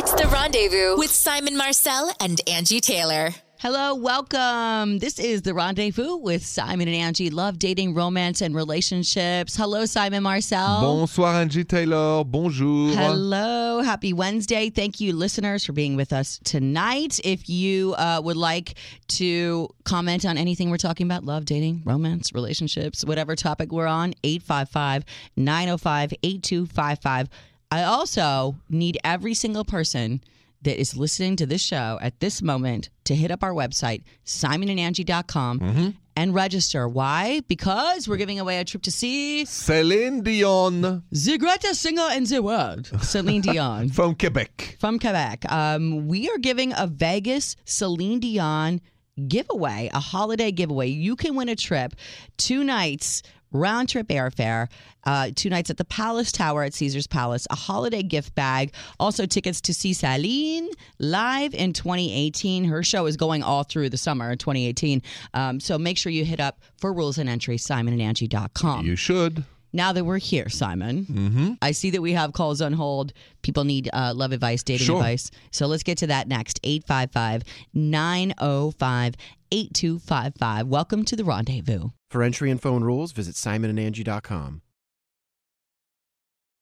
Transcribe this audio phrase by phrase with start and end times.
[0.00, 3.30] It's the rendezvous with Simon Marcel and Angi Taylor.
[3.58, 5.00] Hello, welcome.
[5.00, 7.32] This is the rendezvous with Simon and Angi.
[7.32, 9.56] Love dating, romance, and relationships.
[9.56, 10.82] Hello, Simon Marcel.
[10.82, 12.94] Bonsoir Angi Taylor, bonjour.
[12.94, 14.70] Hello, happy Wednesday.
[14.70, 17.18] Thank you, listeners, for being with us tonight.
[17.24, 18.74] If you uh, would like
[19.18, 24.14] to comment on anything we're talking about love, dating, romance, relationships, whatever topic we're on
[24.22, 25.04] 855
[25.34, 27.28] 905 8255.
[27.70, 30.22] I also need every single person
[30.62, 35.94] that is listening to this show at this moment to hit up our website, simonandangi.com,
[36.16, 36.88] and register.
[36.88, 37.40] Why?
[37.46, 42.42] Because we're giving away a trip to see Celine Dion the greatest singer in the
[42.42, 44.76] world, Celine Dion from Quebec.
[44.80, 45.44] from Quebec.
[45.50, 48.80] Um, we are giving a Vegas Celine Dion
[49.28, 50.88] giveaway, a holiday giveaway.
[50.88, 51.94] You can win a trip,
[52.36, 53.22] two nights.
[53.52, 54.68] Round trip airfare,
[55.04, 59.24] uh, two nights at the Palace Tower at Caesar's Palace, a holiday gift bag, also
[59.26, 62.64] tickets to see Celine live in 2018.
[62.64, 65.02] Her show is going all through the summer in 2018.
[65.34, 68.84] Um, so make sure you hit up for rules and entry, simonandangi.com.
[68.86, 69.44] You should.
[69.72, 71.52] Now that we're here, Simon, Mm-hmm.
[71.60, 73.12] I see that we have calls on hold.
[73.42, 74.96] People need uh, love advice, dating Sure.
[74.96, 75.30] advice.
[75.50, 76.58] So let's get to that next.
[76.64, 77.42] 855
[77.74, 79.14] 905
[79.52, 80.66] 8255.
[80.68, 81.90] Welcome to the rendezvous.
[82.10, 84.62] For entry and phone rules, visit simonandangi.com.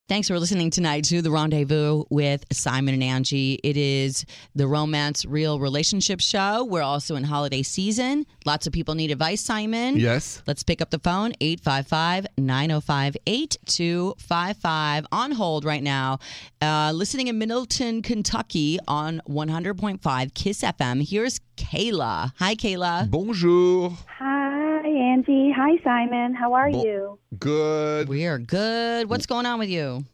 [0.08, 3.58] Thanks for listening tonight to the rendezvous with Simon and Angi.
[3.64, 4.24] It is
[4.55, 6.62] the romance real relationship show.
[6.64, 8.24] We're also in holiday season.
[8.44, 9.97] Lots of people need advice, Simon.
[9.97, 10.44] Yes.
[10.47, 15.06] Let's pick up the phone 855 905 8255.
[15.11, 16.20] On hold right now.
[16.62, 21.05] Uh, listening in Middleton, Kentucky on 100.5 Kiss FM.
[21.08, 22.30] Here's Kayla.
[22.39, 23.11] Hi, Kayla.
[23.11, 23.92] Bonjour.
[24.20, 24.45] Hi,
[24.91, 25.53] Angi.
[25.55, 26.34] Hi, Simon.
[26.34, 27.19] How are Bon- you?
[27.39, 28.09] Good.
[28.09, 29.09] We are good.
[29.09, 30.05] What's going on with you?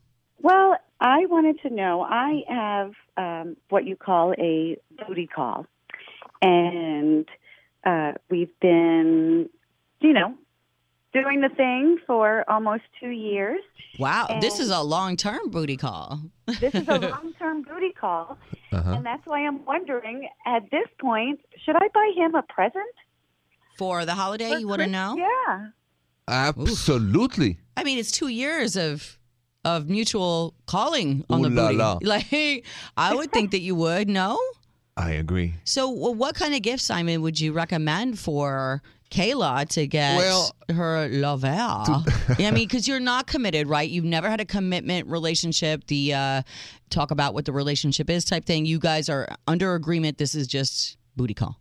[0.40, 5.66] Well, I wanted to know I have um, what you call a booty call.
[6.40, 7.28] And
[7.84, 9.48] uh, we've been,
[10.00, 10.34] you know,
[11.12, 13.60] doing the thing for almost two years.
[13.98, 16.20] Wow, this is a long term booty call.
[16.60, 18.36] This is a long term booty call.
[18.72, 18.90] Uh-huh.
[18.90, 22.94] And that's why I'm wondering at this point, should I buy him a present?
[23.82, 25.16] For the holiday, for you want to know?
[25.16, 25.66] Yeah.
[26.28, 27.58] Absolutely.
[27.76, 29.18] I mean, it's two years of
[29.64, 31.76] of mutual calling on Ooh the la booty.
[31.78, 31.98] la.
[32.02, 32.64] Like,
[32.96, 34.08] I would think that you would.
[34.08, 34.38] No.
[34.96, 35.54] I agree.
[35.64, 40.50] So, well, what kind of gift, Simon, would you recommend for Kayla to get Well,
[40.68, 41.46] her lover?
[42.38, 43.88] yeah, I mean, because you're not committed, right?
[43.88, 45.86] You've never had a commitment relationship.
[45.86, 46.42] The uh,
[46.90, 48.66] talk about what the relationship is type thing.
[48.66, 50.18] You guys are under agreement.
[50.18, 51.56] This is just booty call.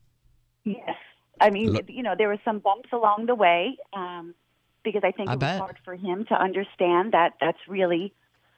[1.42, 4.36] I mean, Lo- you know, there were some bumps along the way um,
[4.84, 5.56] because I think I it bet.
[5.56, 8.14] was hard for him to understand that that's really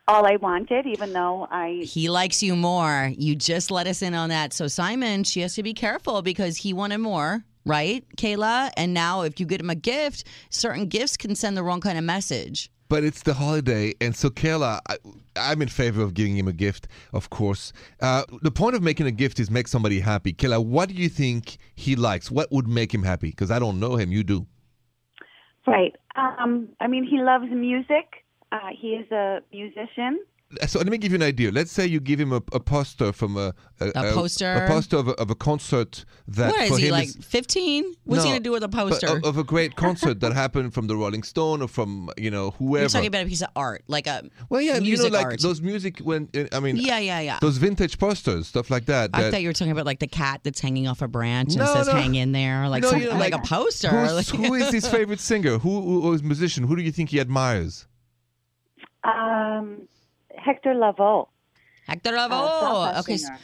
[0.07, 1.81] all I wanted, even though I.
[1.85, 3.11] He likes you more.
[3.17, 4.53] You just let us in on that.
[4.53, 8.71] So Simon, she has to be careful because he wanted more, right, Kayla?
[8.75, 11.97] And now if you get him a gift, certain gifts can send the wrong kind
[11.97, 12.69] of message.
[12.93, 14.97] But it's the holiday, and so Kayla, I,
[15.35, 17.73] I'm in favor of giving him a gift, of course.
[17.99, 20.31] Uh, the point of making a gift is make somebody happy.
[20.31, 22.29] Kayla, what do you think he likes?
[22.29, 23.31] What would make him happy?
[23.31, 24.11] Because I don't know him.
[24.11, 24.45] You do.
[25.65, 25.95] Right.
[26.15, 28.25] Um, I mean, he loves music.
[28.51, 30.19] Uh, he is a musician.
[30.67, 31.51] So let me give you an idea.
[31.51, 34.53] Let's say you give him a, a poster from a A poster?
[34.53, 37.09] a, poster of a, of a concert that what for is he him like?
[37.09, 37.93] Fifteen?
[38.03, 39.07] What's he gonna do with a poster?
[39.07, 42.51] of, of a great concert that happened from the Rolling Stone or from you know
[42.51, 42.81] whoever.
[42.83, 45.41] You're talking about a piece of art, like a well, yeah, you know, like art.
[45.41, 47.39] those music when uh, I mean, yeah, yeah, yeah.
[47.41, 49.09] those vintage posters, stuff like that.
[49.13, 51.49] I that- thought you were talking about like the cat that's hanging off a branch
[51.53, 51.93] and No, says no.
[51.93, 53.89] "hang in there," like No, some, you know, like, like, a poster.
[53.89, 55.57] Who's, who is his favorite singer?
[55.57, 56.63] Who, who or his musician?
[56.65, 57.87] Who do you think he admires?
[59.03, 59.87] Um,
[60.43, 61.27] Hector Lavoe.
[61.87, 62.61] Hector uh, Lavoe.
[62.61, 63.37] salsa okay, singer.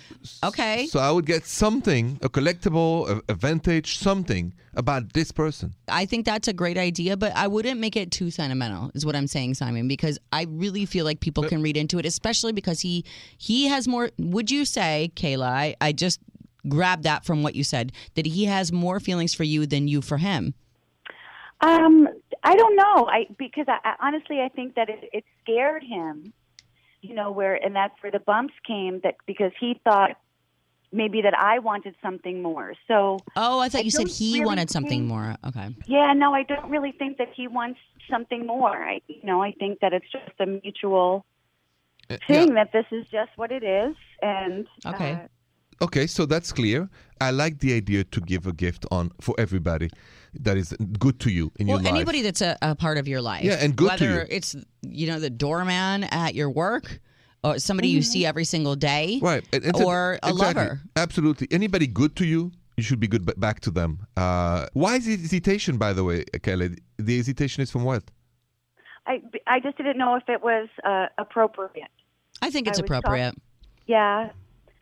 [0.44, 0.88] okay.
[0.88, 5.74] So I would get something, a collectible, a, a vintage, something about this person.
[5.90, 9.16] I think that's a great idea, but I wouldn't make it too sentimental, is what
[9.16, 12.80] I'm saying, Simon, because I really feel like people can read into it, especially because
[12.80, 13.04] he
[13.38, 14.10] he has more.
[14.18, 15.50] Would you say, Kayla?
[15.50, 16.20] I, I just
[16.68, 20.02] grabbed that from what you said that he has more feelings for you than you
[20.02, 20.54] for him.
[21.62, 22.08] Um,
[22.44, 23.08] I don't know.
[23.08, 26.34] I because I, I honestly I think that it, it scared him.
[27.02, 29.00] You know where, and that's where the bumps came.
[29.04, 30.12] That because he thought
[30.92, 32.74] maybe that I wanted something more.
[32.88, 35.36] So Oh, I thought I you said he really wanted something think- more.
[35.48, 35.76] Okay.
[35.86, 37.80] yeah, no, I don't really think that he wants
[38.10, 38.76] something more.
[38.76, 41.26] I you know I think that it's just a mutual
[42.10, 45.14] Uh, thing that this is just what it is, and Okay.
[45.14, 45.28] uh,
[45.82, 46.90] Okay, so that's clear.
[47.22, 49.90] I like the idea to give a gift on for everybody
[50.34, 51.94] that is good to you in Well, your life.
[51.96, 53.44] anybody that's a, a part of your life.
[53.44, 54.28] Yeah, and good to Whether you.
[54.30, 57.00] it's, you know, the doorman at your work
[57.44, 59.44] or somebody you see every single day, Right.
[59.54, 60.38] And- and or a exactly.
[60.64, 60.82] lover.
[60.96, 61.48] Absolutely.
[61.52, 64.06] Anybody good to you, you should be good back to them.
[64.18, 66.78] Uh, why is it hesitation, by the way, Kelly?
[66.98, 68.04] The hesitation is from what?
[69.08, 71.88] I, I just didn't know if it was uh, appropriate.
[72.42, 73.36] I think it's I was talk- appropriate.
[73.88, 74.30] Yeah.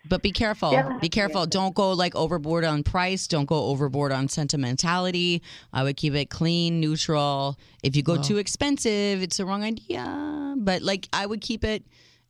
[0.10, 0.72] But be careful.
[0.72, 0.98] Yeah.
[1.00, 1.46] Be careful.
[1.46, 3.28] Don't go like overboard on price.
[3.28, 5.42] Don't go overboard on sentimentality.
[5.74, 7.58] I would keep it clean, neutral.
[7.84, 10.56] If you go too expensive, it's the wrong idea.
[10.58, 11.84] But like I would keep it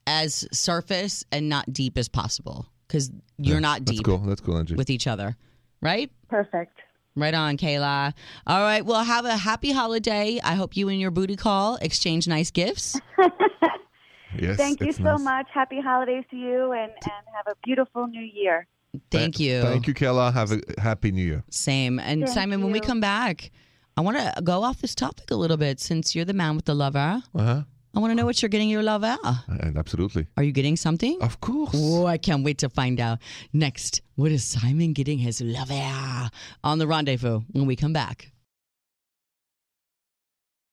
[0.05, 4.15] as surface and not deep as possible because you're not deep go.
[4.15, 4.75] Let's go, Angi.
[4.75, 5.35] with each other,
[5.81, 6.11] right?
[6.29, 6.79] Perfect.
[7.15, 8.13] Right on, Kayla.
[8.45, 8.85] All right.
[8.85, 10.39] Well, have a happy holiday.
[10.43, 12.99] I hope you and your booty call exchange nice gifts.
[14.35, 14.57] yes.
[14.57, 15.19] Thank you so nice.
[15.21, 15.47] much.
[15.53, 18.67] Happy holidays to you and, and have a beautiful new year.
[19.11, 19.61] Thank you.
[19.61, 20.33] Thank you, Kayla.
[20.33, 21.43] Have a happy new year.
[21.49, 21.99] Same.
[21.99, 23.51] And Thank Simon, when we come back,
[23.95, 26.65] I want to go off this topic a little bit since you're the man with
[26.65, 27.21] the lover.
[27.35, 27.61] Uh huh.
[27.95, 29.17] I want to know what you're getting your lover.
[29.47, 30.27] And absolutely.
[30.37, 31.17] Are you getting something?
[31.21, 31.71] Of course.
[31.73, 33.17] Oh, I can't wait to find out.
[33.53, 36.29] Next, what is Simon getting his lover
[36.63, 38.31] on the rendezvous when we come back?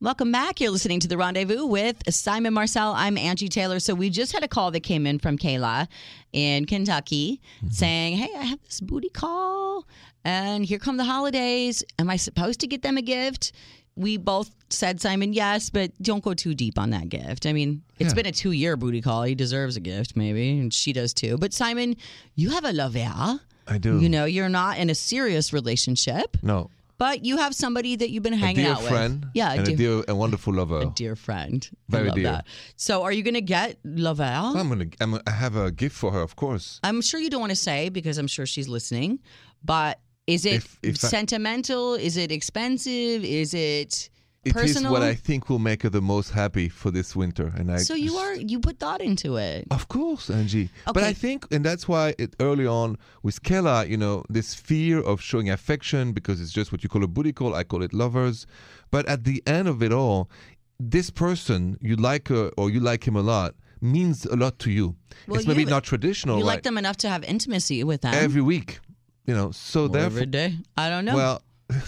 [0.04, 0.60] Welcome back.
[0.60, 2.92] You're listening to the Rendezvous with Simon Marcel.
[2.92, 3.80] I'm Angi Taylor.
[3.80, 5.88] So we just had a call that came in from Kayla
[6.34, 7.68] in Kentucky mm-hmm.
[7.68, 9.86] saying, "Hey, I have this booty call,
[10.22, 11.82] and here come the holidays.
[11.98, 13.52] Am I supposed to get them a gift?"
[13.96, 17.46] We both said, Simon, yes, but don't go too deep on that gift.
[17.46, 18.14] I mean, it's Yeah.
[18.14, 19.22] been a two year booty call.
[19.22, 21.38] He deserves a gift, maybe, and she does too.
[21.38, 21.96] But Simon,
[22.34, 23.40] you have a lover.
[23.66, 23.98] I do.
[24.00, 26.68] You know, you're not in a serious relationship, No.
[26.98, 29.24] But you have somebody that you've been A hanging out friend.
[29.24, 29.30] with.
[29.34, 30.80] Yeah, a And dear, a dear and wonderful lover.
[30.80, 31.68] a dear friend.
[31.72, 32.24] I Very love dear.
[32.24, 32.46] that.
[32.76, 34.22] So, are you going to get lover?
[34.24, 34.86] I'm gonna.
[35.00, 36.80] I'm, I have a gift for her, of course.
[36.82, 39.20] I'm sure you don't want to say because I'm sure she's listening,
[39.64, 41.94] but is it If- if I- sentimental?
[41.94, 43.24] Is it expensive?
[43.24, 44.08] Is it
[44.44, 44.92] It is personal?
[44.92, 47.52] what I think will make her the most happy for this winter.
[47.56, 47.78] And I.
[47.78, 49.66] so you are you put thought into it.
[49.70, 50.68] Of course, Angi.
[50.92, 55.00] But I think, and that's why it, early on with Kayla, you know, this fear
[55.00, 57.54] of showing affection because it's just what you call a booty call.
[57.54, 58.46] I call it lovers.
[58.90, 60.30] But at the end of it all,
[60.78, 64.70] this person, you like her or you like him a lot, means a lot to
[64.70, 64.96] you.
[65.26, 66.38] Well, it's maybe you- not traditional.
[66.38, 68.80] you like like them enough to have intimacy with them every week,
[69.26, 69.50] you know.
[69.52, 70.56] So Or therefore, every day.
[70.76, 71.14] I don't know.
[71.16, 71.42] well,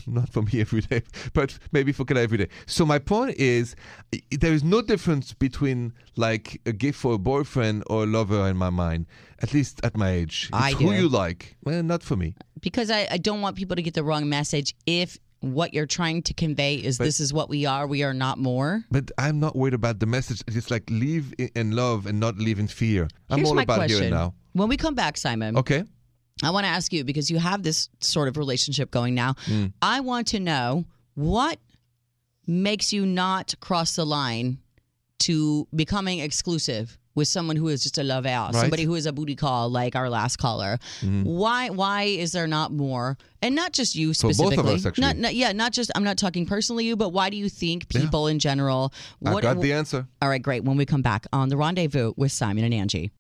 [0.07, 1.03] not for me every day,
[1.35, 2.49] but maybe for Kayla every day.
[2.67, 3.75] So my point is,
[4.31, 8.57] there is no difference between like a gift for a boyfriend or a lover in
[8.57, 9.07] my mind.
[9.41, 10.97] At least at my age, I it's who do.
[10.97, 11.57] you like.
[11.65, 12.35] Well, not for me.
[12.61, 16.23] because I, I don't want people to get the wrong message if what you're trying
[16.23, 19.55] to convey is this is what we are we are not more But I'm not
[19.55, 20.43] worried about the message.
[20.49, 23.07] It's like live i- in love and not live in fear.
[23.29, 24.35] I'm here's all about question here and now.
[24.55, 25.85] when we come back simon Okay.
[26.43, 29.73] I want to ask you because you have this sort of relationship going now Mm.
[29.81, 30.85] i want to know
[31.15, 31.59] what
[32.47, 34.59] makes you not cross the line
[35.21, 38.61] to becoming exclusive with someone who is just a love out, Right.
[38.61, 40.79] somebody who is a booty call like our last caller.
[41.01, 41.23] Mm-hmm.
[41.25, 43.17] Why why is there not more?
[43.41, 44.75] And not just you For both of specifically.
[44.75, 45.01] us, actually.
[45.07, 47.89] Not, not yeah, not just I'm not talking personally you, but why do you think
[47.89, 48.93] people in general
[49.25, 50.07] I've got the answer.
[50.21, 50.65] All right, great.
[50.65, 53.11] When we come back on the rendezvous with Simon and Angi.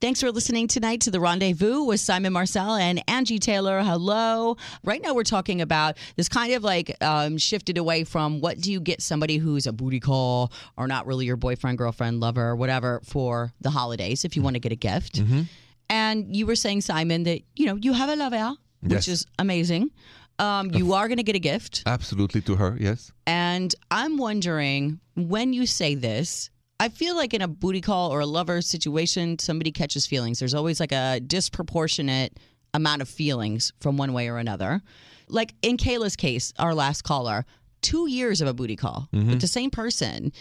[0.00, 3.80] Thanks for listening tonight to the Rendezvous with Simon Marcel and Angi Taylor.
[3.80, 4.56] Hello.
[4.82, 8.70] Right now, we're talking about this kind of like um, shifted away from what do
[8.70, 13.00] you get somebody who's a booty call or not really your boyfriend, girlfriend, lover, whatever
[13.04, 15.14] for the holidays if you want to get a gift.
[15.20, 15.42] Mm-hmm.
[15.88, 19.08] And you were saying, Simon, that you know you have a lover, which Yes.
[19.08, 19.90] is amazing.
[20.38, 21.84] Um, you are going to get a gift.
[21.86, 22.76] Absolutely to her.
[22.78, 23.10] Yes.
[23.26, 28.20] And I'm wondering when you say this, I feel like in a booty call or
[28.20, 30.38] a lover situation, somebody catches feelings.
[30.38, 32.38] There's always like a disproportionate
[32.72, 34.82] amount of feelings from one way or another.
[35.28, 37.46] Like in Kayla's case, our last caller,
[37.80, 39.38] two years of a booty call with mm-hmm.
[39.38, 40.32] the same person.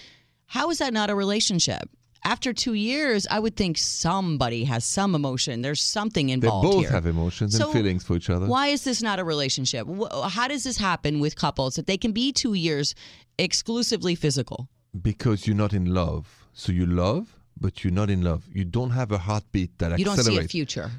[0.47, 1.89] How is that not a relationship?
[2.25, 5.61] After two years, I would think somebody has some emotion.
[5.61, 6.65] There's something involved.
[6.65, 6.91] They both here.
[6.91, 8.47] have emotions So and feelings for each other.
[8.47, 9.87] Why is this not a relationship?
[10.29, 12.95] How does this happen with couples that they can be two years
[13.37, 14.69] exclusively physical?
[15.01, 16.45] Because you're not in love.
[16.53, 18.43] So you love, but you're not in love.
[18.53, 20.91] You don't have a heartbeat that You don't see a future.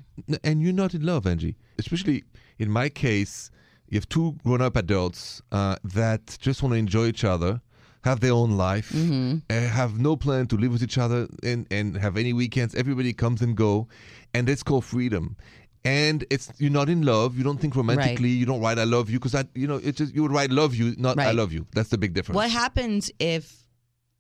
[0.43, 1.55] And you're not in love, Angi.
[1.79, 2.25] Especially
[2.59, 3.51] in my case,
[3.89, 7.61] you have two grown-up adults uh, that just want to enjoy each other,
[8.03, 9.53] have their own life, Mm-hmm.
[9.55, 12.75] have no plan to live with each other, and, and have any weekends.
[12.75, 13.87] Everybody comes and go,
[14.33, 15.37] and it's called freedom.
[15.85, 17.37] And it's you're not in love.
[17.37, 18.31] You don't think romantically.
[18.31, 20.51] You don't write "I love you" because I, you know, it's just you would write
[20.51, 22.37] "love you," not "I love you." That's the big difference.
[22.37, 23.64] What happens if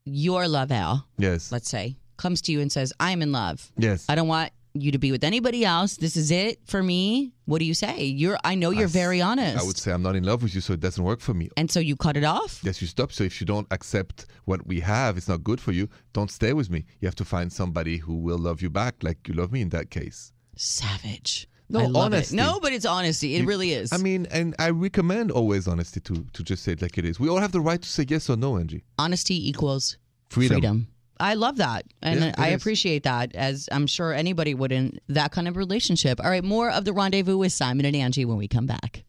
[0.04, 1.50] your love Al, Yes.
[1.52, 3.72] let's say, comes to you and says, I'm in love.
[3.76, 4.06] yes.
[4.08, 5.96] I don't want you to be with anybody else.
[5.98, 7.32] This is it for me.
[7.44, 8.04] What do you say?
[8.06, 9.62] You're I know you're I very honest.
[9.62, 11.48] I would say I'm not in love with you, so it doesn't work for me.
[11.56, 12.60] and so you cut it off?
[12.64, 13.12] Yes, you stop.
[13.12, 15.88] So if you don't accept what we have, it's not good for you.
[16.12, 16.86] Don't stay with me.
[17.00, 19.68] You have to find somebody who will love you back, like you love me in
[19.68, 20.32] that case.
[20.56, 21.48] Savage.
[21.68, 22.36] No, honesty.
[22.36, 22.40] It.
[22.42, 23.36] No, but it's honesty.
[23.36, 23.92] It really is.
[23.92, 27.18] I mean, and I recommend always honesty to to just say it like it is.
[27.18, 28.82] We all have the right to say yes or no, Angi.
[28.98, 29.96] honesty equals
[30.30, 30.88] Freedom.
[31.20, 31.84] I love that.
[32.02, 32.60] And Yeah, I is.
[32.60, 36.20] appreciate that, as I'm sure anybody would in that kind of relationship.
[36.22, 39.04] All right, more of the rendezvous with Simon and Angi when we come back.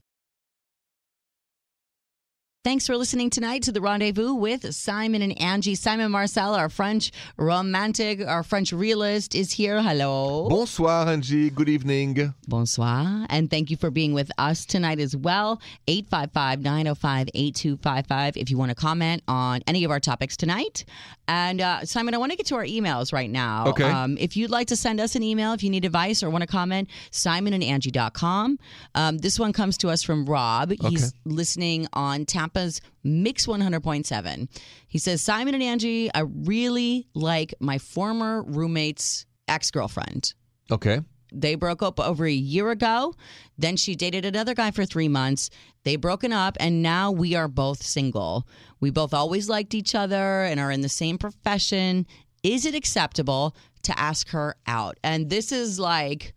[2.66, 5.78] Thanks for listening tonight to the rendezvous with Simon and Angi.
[5.78, 9.84] Simon Marcel, our French romantic, our French realist, is here.
[9.84, 10.50] Hello.
[10.50, 11.54] Bonsoir, Angi.
[11.54, 12.34] Good evening.
[12.48, 13.28] Bonsoir.
[13.30, 15.62] And thank you for being with us tonight as well.
[15.88, 20.86] 855 905 8255 if you want to comment on any of our topics tonight.
[21.28, 23.68] And uh, Simon, I want to get to our emails right now.
[23.68, 23.84] Okay.
[23.84, 26.42] Um, if you'd like to send us an email, if you need advice or want
[26.42, 28.60] to comment, simonandangi.com.
[28.96, 30.72] Um, this one comes to us from Rob.
[30.82, 34.48] He's listening on Tampa's Mix 100.7.
[34.88, 40.34] He says, Simon and Angi, I really like my former roommate's ex girlfriend
[40.72, 41.02] Okay.
[41.32, 43.14] they broke up over a year ago.
[43.58, 45.50] Then she dated another guy for three months.
[45.84, 48.48] They broken up, and now we are both single.
[48.80, 52.08] We both always liked each other and are in the same profession.
[52.42, 54.98] Is it acceptable to ask her out?
[55.04, 56.34] And this is like,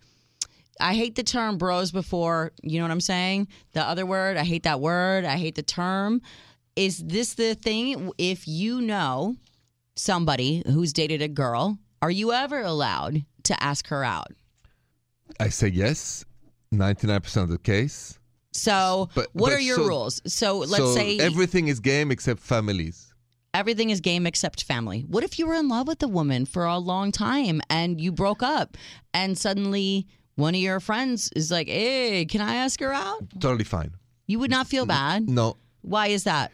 [0.81, 3.49] I hate the term bros before, you know what I'm saying?
[3.73, 5.25] The other word, I hate that word.
[5.25, 6.23] I hate the term.
[6.77, 8.13] Is this the thing?
[8.19, 9.37] If you know
[9.97, 14.29] somebody who's dated a girl, are you ever allowed to ask her out?
[15.41, 16.25] I say yes,
[16.73, 18.19] 99% of the case.
[18.53, 20.23] So, But- what but are your so- rules?
[20.27, 23.05] So, let's so say everything is game except families.
[23.55, 25.01] everything is game except family.
[25.09, 28.13] What if you were in love with a woman for a long time and you
[28.13, 28.77] broke up
[29.13, 30.07] and suddenly
[30.39, 33.91] one of your friends is like, "Hey, can I ask her out?" Totally fine.
[34.27, 35.29] You would not feel bad.
[35.29, 36.53] No, Why is that?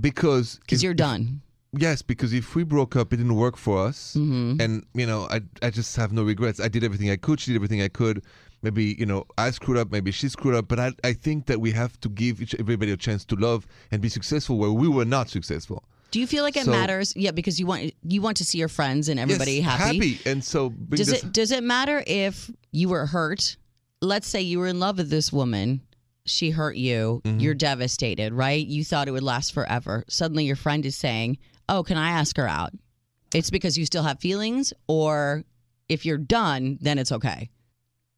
[0.00, 1.42] because Because if- you're done.
[1.78, 4.60] Yes, because if we broke up, it didn't work for us, Mm-hmm.
[4.62, 6.58] and you know, I I just have no regrets.
[6.60, 7.38] I did everything I could.
[7.40, 8.22] She did everything I could.
[8.62, 9.90] Maybe you know, I screwed up.
[9.92, 10.68] Maybe she screwed up.
[10.68, 13.66] But I I think that we have to give each everybody a chance to love
[13.90, 15.80] and be successful where we were not successful.
[16.16, 17.12] Do you feel like it So- matters?
[17.14, 20.18] Yeah, because you want you want to see your friends and everybody yes, happy.
[20.24, 23.58] and so Does this- it does it matter if you were hurt?
[24.00, 25.82] Let's say you were in love with this woman.
[26.24, 27.20] She hurt you.
[27.26, 27.40] Mm-hmm.
[27.40, 28.66] You're devastated, right?
[28.66, 30.04] You thought it would last forever.
[30.08, 31.36] Suddenly your friend is saying,
[31.68, 32.72] "Oh, can I ask her out?"
[33.34, 35.44] It's because you still have feelings or
[35.90, 37.50] if you're done, then it's okay.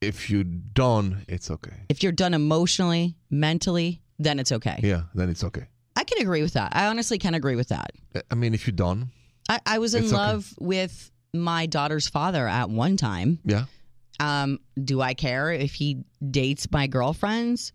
[0.00, 1.74] if you're done, it's okay.
[1.88, 4.78] If you're done emotionally, mentally, then it's okay.
[4.84, 5.66] Yeah, then it's okay.
[6.18, 6.72] I can agree with that.
[6.74, 7.92] I honestly can agree with that.
[8.30, 9.10] I mean, if you're done,
[9.48, 10.20] I, I was in It's okay.
[10.20, 13.38] love with my daughter's father at one time.
[13.44, 13.64] yeah,
[14.20, 17.72] Um, do I care if he dates my girlfriends?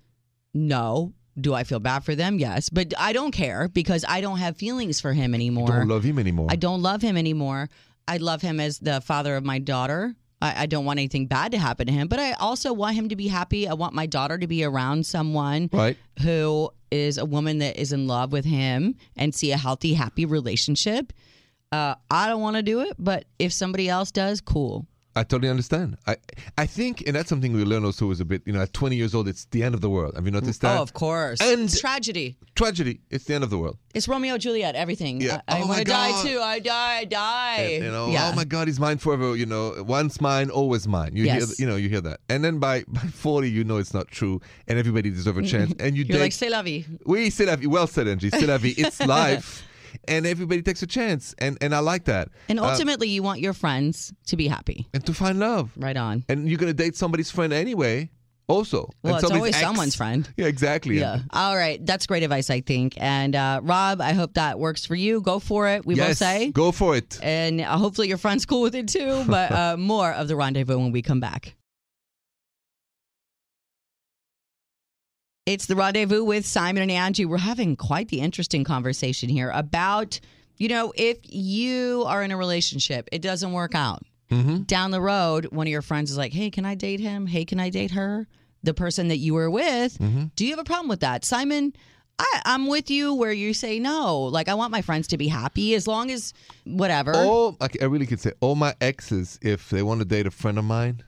[0.53, 1.13] No.
[1.39, 2.37] Do I feel bad for them?
[2.37, 2.69] Yes.
[2.69, 5.67] But I don't care because I don't have feelings for him anymore.
[5.67, 6.47] don't love him anymore.
[6.49, 7.69] I don't love him anymore.
[8.07, 10.15] I love him as the father of my daughter.
[10.43, 13.09] I, I don't want anything bad to happen to him, but I also want him
[13.09, 13.67] to be happy.
[13.67, 15.97] I want my daughter to be around someone right?
[16.21, 20.25] who is a woman that is in love with him and see a healthy, happy
[20.25, 21.13] relationship.
[21.71, 24.85] Uh, I don't want to do it, but if somebody else does, cool.
[25.15, 25.97] I totally understand.
[26.07, 26.15] I
[26.57, 28.41] I think, and that's something we learn also is a bit.
[28.45, 30.15] You know, at 20 years old, it's the end of the world.
[30.15, 30.79] Have you noticed oh, that?
[30.79, 31.39] oh, of course.
[31.41, 32.37] And- tragedy.
[32.55, 32.99] Tragedy.
[33.09, 33.77] It's the end of the world.
[33.95, 34.75] It's Romeo Juliet.
[34.75, 35.21] Everything.
[35.21, 35.41] Yeah.
[35.47, 36.39] I, I Oh want my to die too.
[36.39, 36.97] I die.
[36.99, 37.57] I die.
[37.75, 38.29] And, you know, yeah.
[38.31, 39.35] oh my God, he's mine forever.
[39.35, 41.15] You know, once mine, always mine.
[41.15, 41.59] You hear, Yes.
[41.59, 44.39] you know, you hear that, and then by by 40, you know it's not true,
[44.67, 46.23] and everybody deserves a chance, and you You're date.
[46.23, 46.85] like, c'est la vie.
[47.05, 47.67] we c'est la vie.
[47.67, 48.29] Well said, Angi.
[48.31, 48.73] C'est la vie.
[48.77, 49.63] It's life,
[50.07, 52.29] and everybody takes a chance, and and I like that.
[52.49, 54.87] And Uh, ultimately, you want your friends to be happy.
[54.93, 56.23] and to find love, Right on.
[56.29, 58.09] and you're gonna date somebody's friend anyway.
[58.49, 59.63] Also, Well, and it's always ex.
[59.63, 60.27] someone's friend.
[60.37, 60.99] Yeah, exactly.
[60.99, 61.19] Yeah.
[61.31, 61.83] All right.
[61.85, 62.93] That's great advice, I think.
[62.97, 65.21] And uh, Rob, I hope that works for you.
[65.21, 65.85] Go for it.
[65.85, 66.51] We both Yes, say.
[66.51, 67.17] go for it.
[67.23, 69.23] And uh, hopefully your friend's cool with it too.
[69.27, 71.55] But uh, more of the rendezvous when we come back.
[75.45, 77.25] It's the rendezvous with Simon and Angi.
[77.25, 80.21] We're having quite the interesting conversation here about,
[80.57, 84.03] you know, if you are in a relationship, it doesn't work out.
[84.31, 84.63] Mm-hmm.
[84.63, 87.27] Down the road, one of your friends is like, hey, can I date him?
[87.27, 88.25] Hey, can I date her?
[88.63, 89.97] The person that you were with.
[89.99, 90.27] Mm-hmm.
[90.37, 91.25] Do you have a problem with that?
[91.25, 91.73] Simon,
[92.17, 94.21] I, I'm with you where you say no.
[94.21, 96.33] Like, I want my friends to be happy as long as
[96.63, 97.13] whatever.
[97.59, 100.57] I, I really could say, all my exes, if they want to date a friend
[100.57, 101.03] of mine,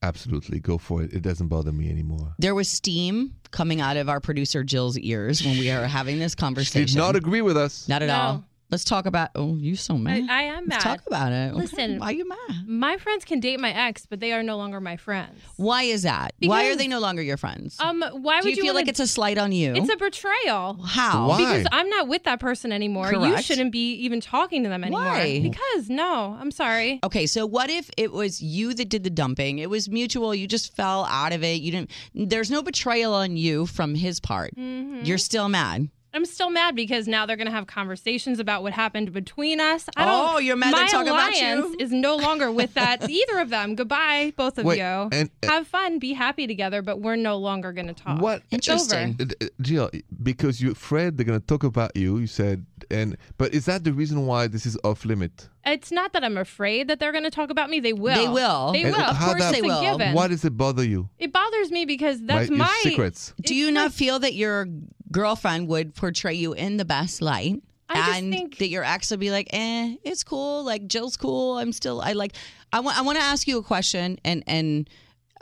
[0.00, 1.12] absolutely go for it.
[1.12, 2.34] It doesn't bother me anymore.
[2.38, 6.32] There was steam coming out of our producer Jill's ears when we are having this
[6.32, 6.86] She conversation.
[6.86, 7.88] did not agree with us.
[7.88, 8.14] Not at No.
[8.14, 8.44] all.
[8.70, 9.30] Let's talk about.
[9.34, 10.28] Oh, you so mad.
[10.30, 10.74] I am mad.
[10.76, 10.96] Let's mad.
[10.98, 11.50] talk about it.
[11.52, 11.98] Okay, Listen.
[11.98, 12.38] why are you mad?
[12.68, 15.40] My friends can date my ex, but they are no longer my friends.
[15.56, 16.34] Why is that?
[16.40, 17.76] why are they no longer your friends?
[17.80, 19.74] Um, why Do would you feel wanna- like it's a slight on you?
[19.74, 20.78] It's a betrayal.
[20.86, 21.28] How?
[21.28, 21.38] Why?
[21.38, 23.12] Because I'm not with that person anymore.
[23.12, 25.02] You shouldn't be even talking to them anymore.
[25.02, 25.40] Why?
[25.40, 27.00] Because no, I'm sorry.
[27.04, 29.58] Okay, so what if it was you that did the dumping?
[29.58, 30.34] It was mutual.
[30.34, 31.60] You just fell out of it.
[31.60, 31.90] You didn't.
[32.14, 34.54] There's no betrayal on you from his part.
[34.56, 35.04] Mm-hmm.
[35.04, 35.88] You're still mad.
[36.12, 39.86] I'm still mad because now they're going to have conversations about what happened between us.
[39.96, 41.46] I don't, Oh, you're mad My they're talking about you?
[41.46, 43.76] alliance is no longer with that either of them.
[43.76, 45.08] Goodbye, both of Wait, you.
[45.12, 48.20] and- have fun, be happy together, but we're no longer going to talk.
[48.20, 48.42] What?
[48.50, 49.16] It's Interesting.
[49.20, 49.30] over.
[49.40, 49.90] Uh, uh, Jill,
[50.22, 52.18] because you're afraid they're gonna talk about you.
[52.18, 55.48] You said, and but is that the reason why this is off limit?
[55.64, 57.80] It's not that I'm afraid that they're going to talk about me.
[57.80, 58.14] They will.
[58.16, 58.72] They will.
[58.72, 59.02] They And will.
[59.04, 59.80] Of course that- they They will.
[59.82, 59.98] will.
[59.98, 60.14] Given.
[60.14, 61.08] Why does it bother you?
[61.18, 63.34] It bothers me because that's my, my secrets.
[63.42, 64.66] Do you not feel that your
[65.12, 67.62] girlfriend would portray you in the best light?
[67.88, 70.64] I just and think- that your ex would be like, eh, it's cool.
[70.64, 71.58] Like Jill's cool.
[71.58, 72.00] I'm still.
[72.00, 72.34] I like.
[72.72, 72.98] I want.
[72.98, 74.88] I want to ask you a question, and and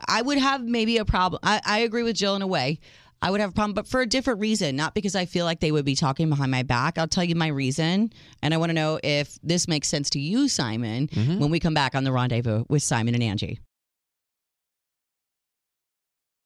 [0.07, 1.41] I would have maybe a problem.
[1.43, 2.81] I, I agree with Jill in a way.
[3.21, 5.59] I would have a problem, but for a different reason, not because I feel like
[5.59, 6.99] they would be talking behind my back.
[6.99, 10.21] I'll tell you my reason, and I want to know if this makes sense to
[10.21, 11.09] you, Simon,
[11.39, 13.59] when we come back on the rendezvous with Simon and Angi.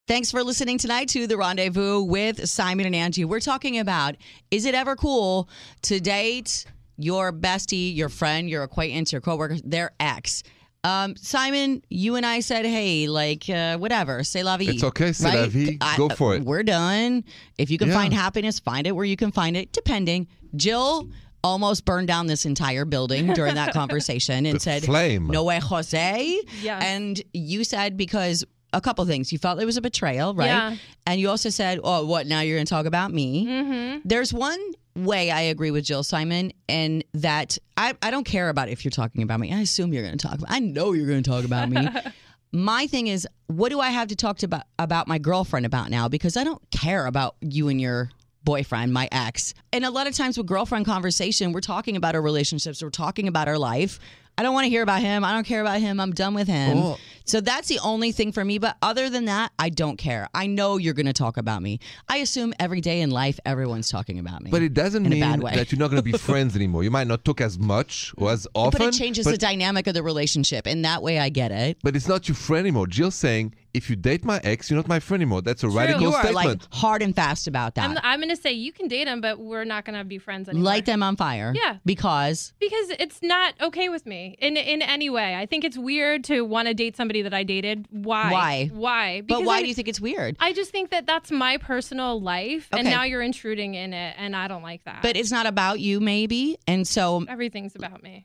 [0.09, 3.25] Thanks for listening tonight to The Rendezvous with Simon and Angi.
[3.25, 4.17] We're talking about
[4.51, 5.49] is it ever cool
[5.83, 6.65] to date
[6.99, 10.43] your bestie, your friend, your acquaintance, your coworker, their ex?
[10.83, 14.71] Um, Simon, you and I said, hey, like, uh, whatever, c'est la vie.
[14.71, 15.79] It's okay, c'est la vie.
[15.81, 16.43] I, Go for it.
[16.43, 17.23] We're done.
[17.57, 17.95] If you can Yeah.
[17.95, 20.27] find happiness, find it where you can find it, depending.
[20.57, 21.09] Jill
[21.45, 25.29] almost burned down this entire building during that conversation and The said, flame.
[25.29, 26.41] No way, Jose.
[26.61, 26.83] Yes.
[26.85, 29.33] And you said because a couple things.
[29.33, 30.47] You felt it was a betrayal, right?
[30.47, 30.77] Yeah.
[31.07, 32.27] And you also said, "Oh, what?
[32.27, 34.01] Now you're going to talk about me?" Mm-hmm.
[34.05, 34.61] There's one
[34.95, 38.91] way I agree with Jill Simon, and that I I don't care about if you're
[38.91, 39.53] talking about me.
[39.53, 40.39] I assume you're going to talk.
[40.39, 41.89] about I know you're going to talk about me.
[42.53, 45.91] my thing is, what do I have to talk to about about my girlfriend about
[45.91, 46.09] now?
[46.09, 48.11] Because I don't care about you and your
[48.45, 49.55] boyfriend, my ex.
[49.73, 53.29] And a lot of times with girlfriend conversation, we're talking about our relationships, we're talking
[53.29, 53.99] about our life.
[54.39, 55.25] I don't want to hear about him.
[55.25, 56.01] I don't care about him.
[56.01, 56.79] I'm done with him.
[56.79, 56.99] Oh.
[57.25, 58.59] So that's the only thing for me.
[58.59, 60.29] But other than that, I don't care.
[60.35, 61.81] I know you're going to talk about me.
[62.09, 64.51] I assume every day in life, everyone's talking about me.
[64.51, 66.85] But it doesn't mean that you're not going to be friends anymore.
[66.85, 68.79] You might not talk as much or as often.
[68.79, 70.67] but it changes but, the dynamic of the relationship.
[70.67, 71.79] In that way, I get it.
[71.83, 72.87] but it's not your friend anymore.
[72.87, 75.43] Jill's saying, if you date my ex, you're not my friend anymore.
[75.43, 76.63] That's a radical You are statement.
[76.63, 77.89] like hard and fast about that.
[77.89, 80.19] I'm, I'm going to say you can date him, but we're not going to be
[80.19, 80.65] friends anymore.
[80.65, 81.53] Light them on fire.
[81.55, 81.79] Yeah.
[81.85, 85.35] Because because it's not okay with me in in any way.
[85.37, 87.87] I think it's weird to want to date somebody that I dated.
[87.91, 88.33] Why?
[88.33, 88.71] Why?
[88.73, 89.21] Why?
[89.21, 90.37] but why I- do you think it's weird?
[90.41, 94.35] I just think that that's my personal life, and now you're intruding in it, and
[94.35, 95.03] I don't like that.
[95.03, 96.57] But it's not about you, maybe.
[96.67, 98.23] And so, everything's about me.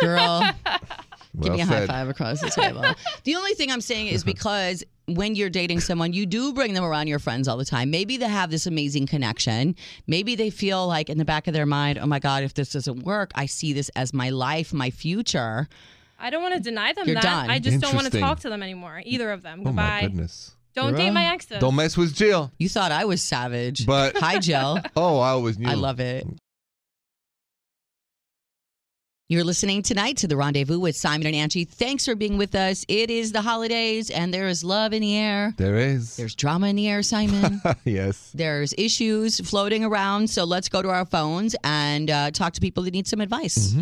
[0.00, 2.82] girl, give Well me a high five across the table.
[3.24, 6.84] the only thing I'm saying is because when you're dating someone, you do bring them
[6.84, 7.90] around your friends all the time.
[7.90, 9.76] Maybe they have this amazing connection.
[10.06, 12.70] Maybe they feel like in the back of their mind, oh my God, if this
[12.72, 15.68] doesn't work, I see this as my life, my future.
[16.18, 17.22] I don't want to deny them You're that.
[17.22, 17.50] done.
[17.50, 18.20] I just don't want to Interesting.
[18.20, 19.02] talk to them anymore.
[19.04, 19.60] Either of them.
[19.60, 20.00] Oh my Goodbye.
[20.02, 20.52] goodness.
[20.74, 21.58] Don't date my exes.
[21.58, 22.52] Don't mess with Jill.
[22.58, 23.86] You thought I was savage.
[23.86, 24.78] But Hi, Jill.
[24.96, 25.68] oh, I always knew.
[25.68, 26.26] I love it.
[29.28, 31.68] You're listening tonight to The Rendezvous with Simon and Angi.
[31.68, 32.84] Thanks for being with us.
[32.86, 35.52] It is the holidays and there is love in the air.
[35.56, 36.16] There is.
[36.16, 37.60] There's drama in the air, Simon.
[37.84, 38.30] yes.
[38.32, 40.30] There's issues floating around.
[40.30, 43.74] So let's go to our phones and uh, talk to people that need some advice.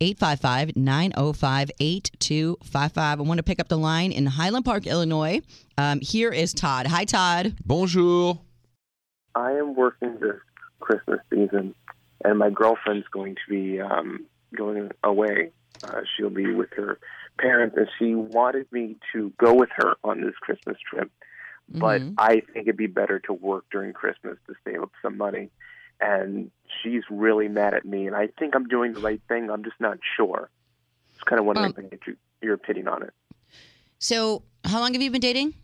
[0.00, 3.18] 855 905 8255.
[3.18, 5.40] I want to pick up the line in Highland Park, Illinois.
[5.78, 6.86] Um, here is Todd.
[6.86, 7.56] Hi, Todd.
[7.66, 8.38] Bonjour.
[9.34, 10.38] I am working this
[10.78, 11.74] Christmas season,
[12.24, 15.50] and my girlfriend's going to be um, going away.
[15.82, 16.98] Uh, she'll be with her
[17.38, 21.10] parents, and she wanted me to go with her on this Christmas trip.
[21.68, 22.14] But Mhm.
[22.18, 25.50] I think it'd be better to work during Christmas to save up some money.
[26.00, 26.50] And
[26.82, 29.50] she's really mad at me, and I think I'm doing the right thing.
[29.50, 30.50] I'm just not sure.
[31.14, 33.14] Just kind of wondering Um, if I get you, your opinion on it.
[33.98, 35.54] So, how long have you been dating?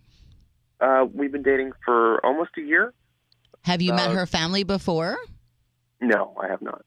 [0.81, 2.95] Uh, we've been dating for almost a year.
[3.65, 5.19] Have you met Uh, her family before?
[6.01, 6.85] No, I have not.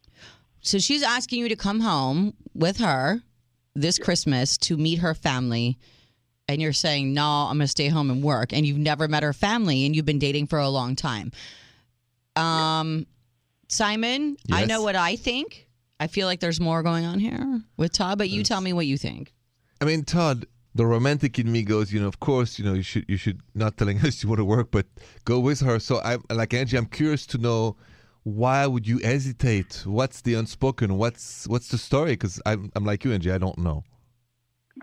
[0.62, 3.21] So she's asking you to come home with her
[3.76, 5.78] this Christmas to meet her family.
[6.47, 8.52] And you're saying, no, I'm going to stay home and work.
[8.52, 11.32] And you've never met her family and you've been dating for a long time.
[12.36, 13.06] Um,
[13.69, 14.69] Simon, I Yes.
[14.69, 15.67] know what I think.
[16.00, 18.88] I feel like there's more going on here with Todd, but you tell me what
[18.88, 19.34] you think.
[19.80, 22.82] I mean, Todd, the romantic in me goes, you know, of course, you know, you
[22.82, 24.88] should you should not telling us you want to work, but
[25.26, 25.80] go with her.
[25.80, 27.78] So I like Angi, I'm curious to know
[28.23, 29.84] why would you hesitate?
[29.86, 30.97] What's the unspoken?
[30.97, 32.12] What's what's the story?
[32.12, 33.34] Because I'm I'm like you, Angi.
[33.34, 33.84] I don't know.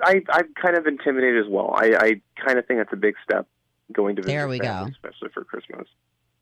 [0.03, 1.73] I I'm kind of intimidated as well.
[1.75, 3.47] I I kind of think that's a big step
[3.93, 4.97] going to visit There we family, go.
[5.09, 5.89] especially for Christmas.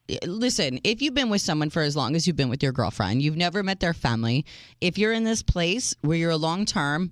[0.09, 2.73] Eh, listen, if you've been with someone for as long as you've been with your
[2.73, 4.45] girlfriend, you've never met their family,
[4.81, 7.11] if you're in this place where you're a long term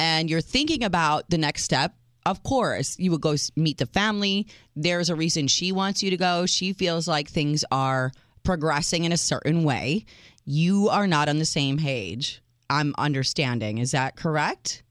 [0.00, 1.94] and you're thinking about the next step,
[2.26, 4.46] of course, you would go meet the family.
[4.76, 6.46] There's a reason she wants you to go.
[6.46, 8.12] She feels like things are
[8.48, 10.06] progressing in a certain way.
[10.46, 12.40] You are not on the same page.
[12.70, 13.76] I'm understanding.
[13.76, 14.82] Is that correct?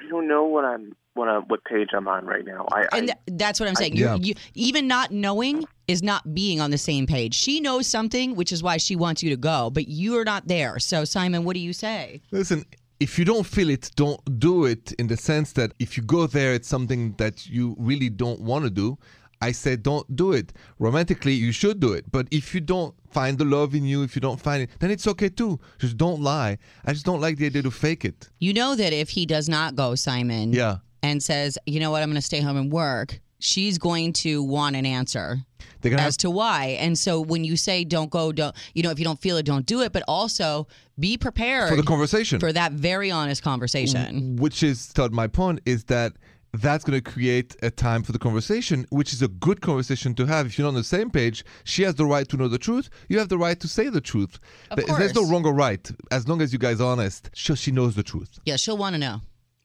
[0.00, 2.66] I don't know what I'm what I'm, what page I'm on right now.
[2.72, 3.94] I, And th- that's what I'm saying.
[3.94, 4.16] Yeah.
[4.16, 7.34] You, you, even not knowing is not being on the same page.
[7.36, 10.48] She knows something, which is why she wants you to go, but you are not
[10.48, 10.80] there.
[10.80, 12.22] So, Simon, what do you say?
[12.32, 12.64] Listen,
[12.98, 14.90] if you don't feel it, don't do it.
[14.98, 18.64] In the sense that if you go there, it's something that you really don't want
[18.64, 18.98] to do.
[19.40, 20.52] I said, don't do it.
[20.78, 22.10] Romantically, you should do it.
[22.10, 24.90] But if you don't find the love in you, if you don't find it, then
[24.90, 25.60] it's okay too.
[25.78, 26.58] Just don't lie.
[26.84, 28.28] I just don't like the idea to fake it.
[28.40, 30.78] You know that if he does not go, Simon, Yeah.
[31.02, 34.42] and says, you know what, I'm going to stay home and work, she's going to
[34.42, 35.38] want an answer
[35.80, 36.76] They're have as to why.
[36.80, 39.46] And so when you say don't go, don't, you know, if you don't feel it,
[39.46, 40.66] don't do it, but also
[40.98, 42.40] be prepared for the conversation.
[42.40, 44.34] for that very honest conversation.
[44.36, 46.14] which is Todd, my point is that
[46.60, 50.26] that's going to create a time for the conversation which is a good conversation to
[50.26, 52.58] have if you're not on the same page she has the right to know the
[52.58, 54.38] truth you have the right to say the truth
[54.70, 57.54] Of There- there's no wrong or right as long as you guys are honest she,
[57.54, 59.20] she knows the truth Yeah, she'll want to know.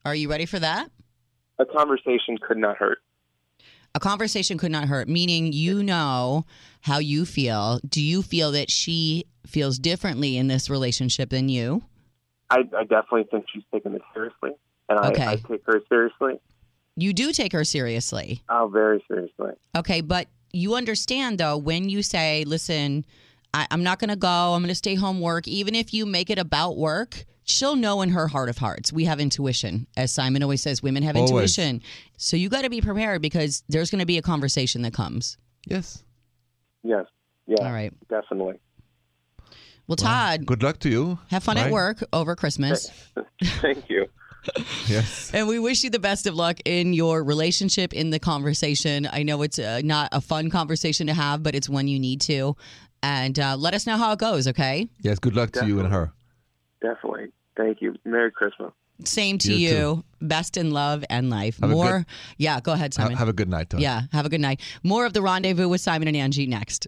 [0.06, 0.90] Are you ready for that?
[1.60, 2.98] a conversation could not hurt.
[3.96, 6.46] A conversation could not hurt, meaning you know
[6.82, 7.80] how you feel.
[7.88, 11.84] Do you feel that she feels differently in this relationship than you?
[12.50, 14.52] I, I definitely think she's taking it seriously,
[14.90, 16.40] and I, I take her seriously.
[16.96, 18.44] You do take her seriously.
[18.50, 19.54] Oh, very seriously.
[19.76, 23.06] Okay, but you understand though when you say, listen,
[23.54, 26.06] I, I'm not going to go, I'm going to stay home work, even if you
[26.06, 28.94] make it about work, she'll know in her heart of hearts.
[28.94, 29.88] We have intuition.
[29.98, 31.32] As Simon always says, women have Always.
[31.32, 31.82] intuition.
[32.18, 35.38] So you got to be prepared because there's going to be a conversation that comes.
[35.66, 36.04] yes
[36.84, 37.06] Yes.
[37.48, 37.66] Yeah.
[37.66, 37.94] All right.
[38.10, 38.60] Definitely.
[39.88, 42.90] Well, Todd, good luck to you have fun at work over Christmas.
[43.44, 44.06] Thank you.
[44.88, 49.08] yes And we wish you the best of luck in your relationship, in the conversation.
[49.12, 52.22] I know it's uh, not a fun conversation to have, but it's one you need
[52.22, 52.56] to.
[53.02, 54.88] And uh, let us know how it goes, okay?
[55.02, 56.12] yes good luck to you and her
[56.82, 57.28] Definitely.
[57.56, 57.96] Thank you.
[58.04, 58.72] Merry Christmas.
[59.06, 60.04] Same to You you.
[60.22, 61.58] Best in love and life.
[61.62, 62.00] Have More.
[62.00, 62.06] good-
[62.38, 63.16] yeah, go ahead, Simon.
[63.18, 63.80] have a good night Todd.
[63.82, 64.60] yeah, have a good night.
[64.84, 66.88] More of the rendezvous with Simon and Angi next.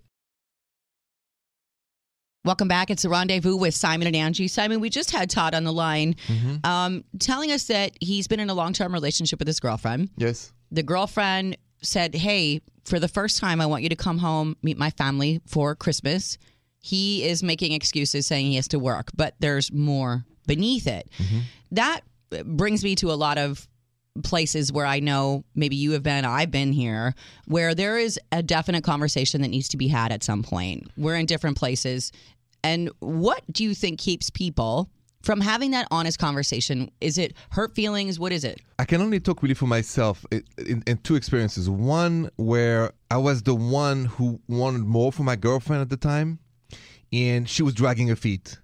[2.45, 2.91] Welcome back.
[2.91, 4.47] It's the rendezvous with Simon and Angi.
[4.47, 6.63] Simon, we just had Todd on the line Mhm.
[6.63, 10.09] um, telling us that he's been in a long term relationship with his girlfriend.
[10.17, 14.57] yes the girlfriend said, Hey, for the first time, I want you to come home,
[14.61, 16.37] meet my family for Christmas.
[16.79, 21.09] He is making excuses saying he has to work, but there's more beneath it.
[21.71, 22.01] That
[22.45, 23.67] brings me to a lot of
[24.23, 28.41] places where I know maybe you have been, I've been here, where there is a
[28.41, 30.87] definite conversation that needs to be had at some point.
[30.97, 32.11] We're in different places.
[32.65, 34.89] And what do you think keeps people
[35.21, 36.89] from having that honest conversation?
[36.99, 38.19] Is it hurt feelings?
[38.19, 38.59] What is it?
[38.79, 41.69] I can only talk really for myself in, in, in two experiences.
[41.69, 46.39] One where I was the one who wanted more for my girlfriend at the time,
[47.13, 48.57] and she was dragging her feet.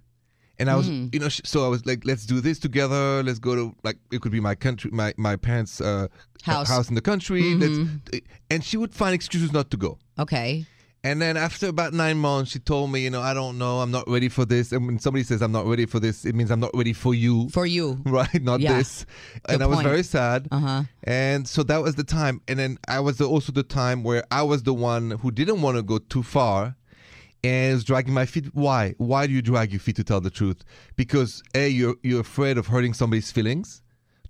[0.58, 3.22] And I was, you know, so I was like, "Let's do this together.
[3.24, 6.06] Let's go to like it could be my country, my my parents' uh,
[6.42, 6.68] House.
[6.68, 7.90] house in the country." Let's,
[8.48, 9.98] and she would find excuses not to go.
[10.20, 10.66] Okay.
[11.04, 13.90] And then after about nine months, she told me, you know, I don't know, I'm
[13.90, 14.70] not ready for this.
[14.70, 17.12] And when somebody says I'm not ready for this, it means I'm not ready for
[17.12, 18.00] you, For you.
[18.06, 18.40] right?
[18.40, 18.78] Not Yeah.
[18.78, 19.04] this.
[19.44, 20.46] Good and I was very sad.
[20.52, 20.82] Uh huh.
[21.02, 22.40] And so that was the time.
[22.46, 25.76] And then I was also the time where I was the one who didn't want
[25.76, 26.76] to go too far
[27.42, 28.54] and was dragging my feet.
[28.54, 28.94] Why?
[28.98, 30.62] Why do you drag your feet to tell the truth?
[30.94, 33.81] Because A, you're, you're afraid of hurting somebody's feelings.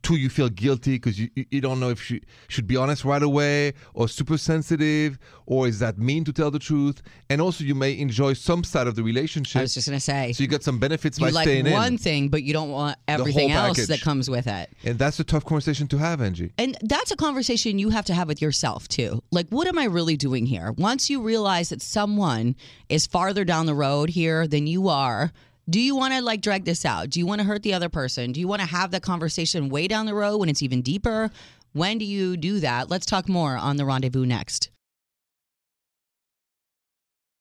[0.02, 3.22] Two, you feel guilty because you, you don't know if she should be honest right
[3.22, 7.02] away or super sensitive or is that mean to tell the truth?
[7.30, 9.60] And also, you may enjoy some side of the relationship.
[9.60, 10.32] I was just gonna say.
[10.32, 11.72] so you get some benefits you by like staying in.
[11.72, 14.70] one thing, but you don't want everything else that comes with it.
[14.84, 16.52] And that's a tough conversation to have, Angi.
[16.58, 19.22] And that's a conversation you have to have with yourself too.
[19.30, 20.72] Like, what am I really doing here?
[20.72, 22.56] Once you realize that someone
[22.88, 25.32] is farther down the road here than you are,
[25.68, 27.10] do you want to like drag this out?
[27.10, 28.32] Do you want to hurt the other person?
[28.32, 31.30] Do you want to have that conversation way down the road when it's even deeper?
[31.72, 32.90] When do you do that?
[32.90, 34.70] Let's talk more on the rendezvous next.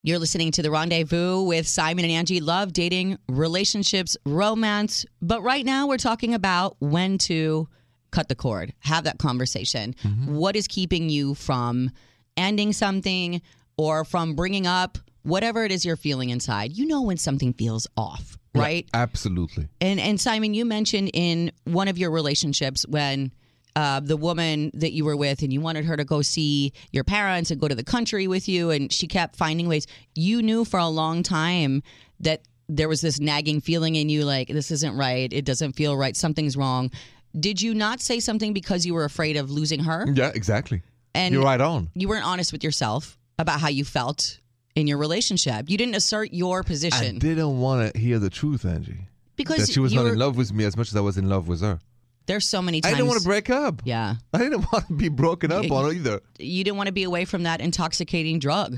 [0.04, 2.42] You're listening to The Rendezvous with Simon and Angi.
[2.42, 5.06] Love, dating, relationships, romance.
[5.22, 7.68] But right now we're talking about when to
[8.10, 9.94] cut the cord, have that conversation.
[10.04, 10.36] Mm-hmm.
[10.36, 11.92] What is keeping you from
[12.36, 13.44] ending something
[13.78, 17.88] or from bringing up whatever it is you're feeling inside, you know when something feels
[17.98, 18.88] off, right?
[18.94, 19.68] Absolutely.
[19.80, 23.32] And and Simon, you mentioned in one of your relationships when
[23.76, 27.04] uh, the woman that you were with and you wanted her to go see your
[27.06, 29.88] parents and go to the country with you, and she kept finding ways.
[30.16, 31.82] You knew for a long time
[32.20, 35.96] that there was this nagging feeling in you, like this isn't right, it doesn't feel
[35.98, 36.92] right, something's wrong.
[37.40, 40.06] Did you not say something because you were afraid of losing her?
[40.14, 40.82] Yeah, exactly.
[41.16, 41.90] And You're right on.
[41.96, 44.40] you weren't honest with yourself about how you felt
[44.76, 45.70] in your relationship.
[45.70, 47.16] You didn't assert your position.
[47.18, 48.98] I didn't want to hear the truth, Angi.
[49.36, 51.18] because that she was not were- in love with me as much as I was
[51.18, 51.80] in love with her.
[52.28, 53.82] There's so many I didn't want to break up.
[53.84, 56.22] Yeah, I didn't want to be broken up Yeah, on either.
[56.40, 58.78] you didn't want to be away from that intoxicating drug.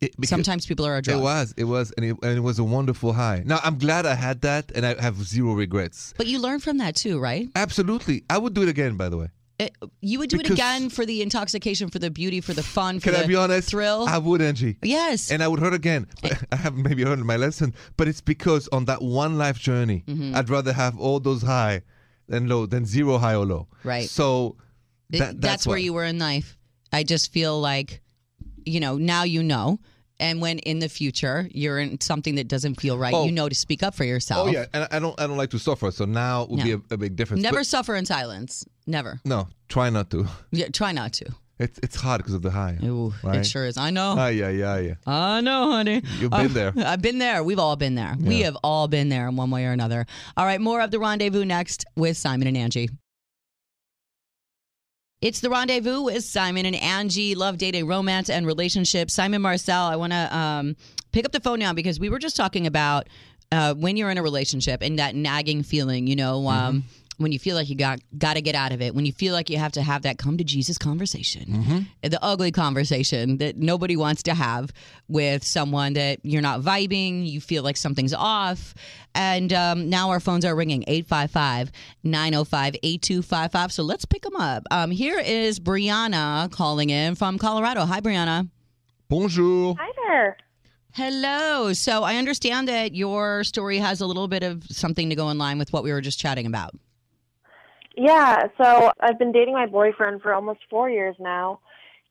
[0.00, 1.18] It, Sometimes people are a drug.
[1.18, 3.42] It was, it was, and it, and it was a wonderful high.
[3.44, 6.14] Now I'm glad I had that, and I have zero regrets.
[6.16, 7.48] But you learn from that too, right?
[7.54, 8.96] Absolutely, I would do it again.
[8.96, 9.28] By the way,
[9.60, 12.62] It, you would do Because- it again for the intoxication, for the beauty, for the
[12.62, 13.68] fun, for can the I be honest?
[13.68, 14.06] thrill.
[14.08, 14.76] I would, Angi.
[14.82, 15.30] yes.
[15.30, 16.06] And I would hurt again.
[16.22, 16.36] But eh.
[16.52, 20.34] I haven't maybe learned my lesson, but it's because on that one life journey, Mm-hmm.
[20.34, 21.82] I'd rather have all those high
[22.28, 23.68] than low, than zero high or low.
[23.84, 24.08] Right.
[24.08, 24.56] So
[25.12, 26.56] eh, that, that's, where you were in life.
[26.92, 28.00] I just feel like,
[28.64, 29.78] you know, now you know.
[30.20, 33.24] And when in the future you're in something that doesn't feel right, Oh.
[33.24, 34.46] you know to speak up for yourself.
[34.48, 35.90] Oh yeah, and I don't, I don't like to suffer.
[35.90, 37.42] So now would be a, a big difference.
[37.42, 38.64] Never But- suffer in silence.
[38.86, 39.20] Never.
[39.24, 40.26] no, try not to.
[40.52, 41.26] Yeah, try not to.
[41.58, 42.78] It's it's hard because of the high.
[42.84, 43.40] Ooh, right?
[43.40, 43.76] it sure is.
[43.76, 44.14] I know.
[44.18, 44.94] Ah, yeah, yeah, yeah.
[45.06, 46.02] I know, honey.
[46.18, 46.72] You've been Uh, there.
[46.86, 47.44] I've been there.
[47.44, 48.14] We've all been there.
[48.18, 50.06] We have all been there in one way or another.
[50.38, 52.88] All right, more of the rendezvous next with Simon and Angi.
[55.20, 57.36] It's the rendezvous with Simon and Angi.
[57.36, 59.12] Love, dating, romance, and relationships.
[59.12, 60.76] Simon Marcel, I want to um,
[61.12, 63.06] pick up the phone now because we were just talking about
[63.52, 66.06] uh, when you're in a relationship and that nagging feeling.
[66.06, 66.84] You know, um,
[67.20, 68.94] when you feel like you got got to get out of it.
[68.94, 72.50] When you feel like you have to have that come to Jesus conversation, the ugly
[72.50, 74.72] conversation that nobody wants to have
[75.06, 77.28] with someone that you're not vibing.
[77.28, 78.74] You feel like something's off.
[79.14, 81.70] And um, now our phones are ringing 855
[82.04, 83.72] 905 8255.
[83.72, 84.64] So let's pick them up.
[84.70, 87.84] Um, here is Brianna calling in from Colorado.
[87.84, 88.48] Hi, Brianna.
[89.10, 89.76] Bonjour.
[89.78, 90.36] Hi there.
[90.92, 91.72] Hello.
[91.74, 95.36] So I understand that your story has a little bit of something to go in
[95.36, 96.74] line with what we were just chatting about.
[98.00, 101.60] Yeah, so I've been dating my boyfriend for almost four years now,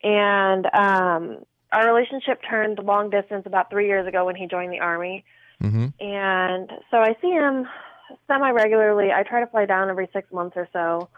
[0.04, 4.82] and um, our relationship turned long distance about three years ago when he joined the
[4.82, 5.26] army.
[5.64, 5.88] Mm-hmm.
[6.00, 7.68] And so I see him
[8.28, 9.08] semi regularly.
[9.12, 11.10] I try to fly down every six months or so,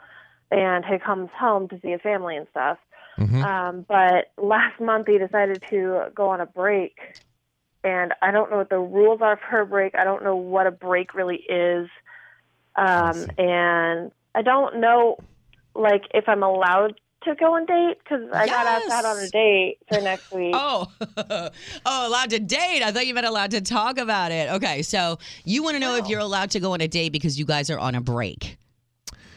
[0.51, 2.77] and he comes home to see his family and stuff.
[3.17, 3.43] Mhm.
[3.43, 6.97] Um, but last month he decided to go on a break,
[7.83, 9.95] and I don't know what the rules are for a break.
[9.95, 11.89] I don't know what a break really is,
[12.77, 15.17] um, and I don't know,
[15.75, 19.29] like, if I'm allowed to go on date because I got asked out on a
[19.29, 20.53] date for next week.
[20.55, 20.91] Oh,
[21.85, 22.81] oh, allowed to date.
[22.81, 24.49] I thought you meant allowed to talk about it.
[24.53, 27.37] Okay, so you want to know if you're allowed to go on a date because
[27.37, 28.57] you guys are on a break.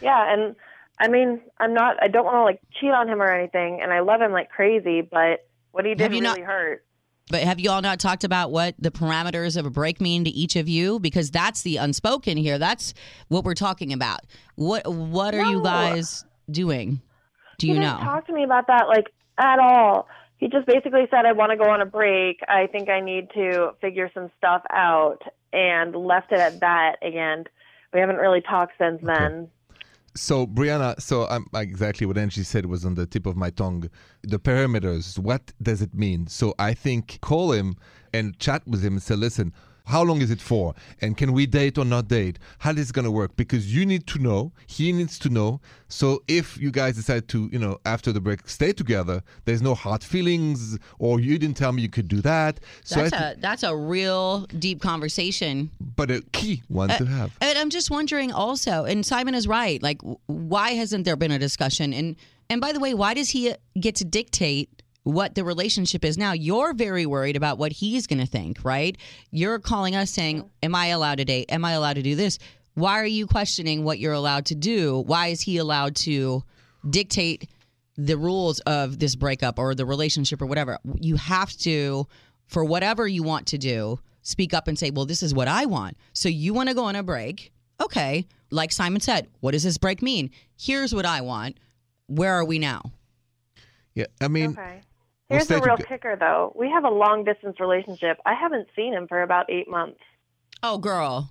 [0.01, 0.57] Yeah, and
[0.99, 2.03] I mean, I'm not.
[2.03, 4.49] I don't want to like cheat on him or anything, and I love him like
[4.51, 5.03] crazy.
[5.03, 6.85] But what he did Have you really not- hurt.
[7.31, 10.31] But have you all not talked about what the parameters of a break mean to
[10.31, 10.99] each of you?
[11.01, 12.59] Because that's the unspoken here.
[12.59, 12.93] That's
[13.29, 14.21] what we're talking about.
[14.57, 17.01] What What are you guys doing?
[17.59, 18.05] Do he you didn't know?
[18.05, 19.07] talk to me about that like
[19.39, 20.07] at all.
[20.37, 22.41] He just basically said, "I want to go on a break.
[22.47, 26.97] I think I need to figure some stuff out," and left it at that.
[27.01, 27.49] And
[27.95, 29.49] we haven't really talked since then.
[30.17, 33.91] So Brianna, so um, exactly what Angi said was on the tip of my tongue.
[34.23, 36.29] The parameters, what does it mean?
[36.29, 37.77] So I think call him
[38.13, 39.53] and chat with him and say, listen,
[39.87, 40.75] how long is it for?
[41.01, 42.39] And can we date or not date?
[42.59, 43.37] How is it going to work?
[43.37, 45.61] Because you need to know, he needs to know.
[45.89, 49.75] So if you guys decide to, you know, after the break, stay together, there's no
[49.75, 52.61] hard feelings, or you didn't tell me you could do that.
[52.83, 57.05] So That's I thi- a that's a real deep conversation but a key one to
[57.05, 57.37] have.
[57.41, 59.83] And I'm just wondering also, and Simon is right.
[59.83, 61.93] Like, why hasn't there been a discussion?
[61.93, 62.17] And
[62.49, 66.33] and by the way, why does he get to dictate what the relationship is now?
[66.33, 68.97] You're very worried about what he's going to think, right?
[69.31, 71.47] You're calling us saying, "Am I allowed to date?
[71.51, 72.39] Am I allowed to do this?"
[72.75, 74.99] Why are you questioning what you're allowed to do?
[75.07, 76.43] Why is he allowed to
[76.91, 77.49] dictate
[77.97, 80.79] the rules of this breakup or the relationship or whatever?
[80.99, 82.09] You have to,
[82.49, 85.67] for whatever you want to do, speak up and say, well, this is what I
[85.67, 85.97] want.
[86.15, 87.53] So you want to go on a break.
[87.81, 88.27] Okay.
[88.51, 90.31] Like Simon said, what does this break mean?
[90.59, 91.59] Here's what I want.
[92.09, 92.91] Where are we now?
[93.95, 94.81] Yeah, I mean, Okay.
[95.35, 96.53] We'll Here's the real kicker, though.
[96.57, 98.19] We have a long distance relationship.
[98.27, 100.01] I haven't seen him for about eight months.
[100.63, 101.31] Oh, girl.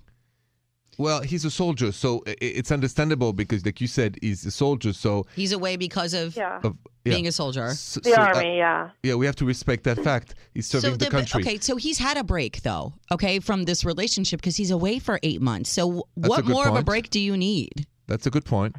[0.96, 4.50] well, he's a soldier, so i- i- it's understandable because, like you said, he's a
[4.52, 4.92] soldier.
[4.92, 6.36] So He's away because of.
[6.36, 6.60] Yeah.
[6.62, 7.12] of Yeah.
[7.14, 7.64] being a soldier.
[7.64, 8.90] S- The so, uh, army, yeah.
[9.02, 10.34] yeah, we have to respect that fact.
[10.54, 11.42] He's serving the the- country.
[11.42, 15.18] okay, so he's had a break though, okay, from this relationship because he's away for
[15.24, 15.68] eight months.
[15.70, 17.86] So That's what good more of a break do you need?
[18.06, 18.76] That's a good point.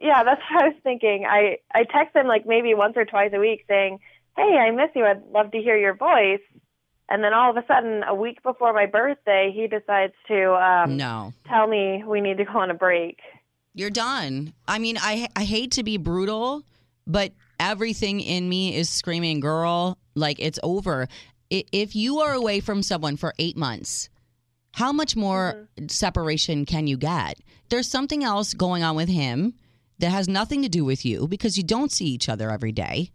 [0.00, 1.26] Yeah, that's what I was thinking.
[1.28, 3.98] I I text him like maybe once or twice a week saying,
[4.36, 5.04] "Hey, I miss you.
[5.04, 6.40] I'd love to hear your voice."
[7.08, 10.96] And then all of a sudden, a week before my birthday, he decides to um,
[10.96, 11.32] No.
[11.46, 13.18] tell me we need to go on a break.
[13.74, 14.54] You're done.
[14.66, 16.62] I mean, I I hate to be brutal,
[17.06, 21.06] but everything in me is screaming, "Girl, like it's over."
[21.48, 24.08] If you are away from someone for 8 months,
[24.72, 27.38] how much more separation can you get?
[27.68, 29.54] There's something else going on with him
[30.00, 33.10] that has nothing to do with you because you don't see each other every day.